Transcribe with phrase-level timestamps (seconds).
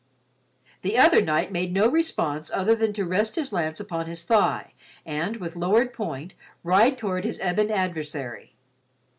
[0.81, 4.73] The other knight made no response other than to rest his lance upon his thigh
[5.05, 8.55] and with lowered point, ride toward his ebon adversary.